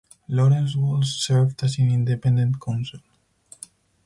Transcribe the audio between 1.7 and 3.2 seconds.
in independent counsel.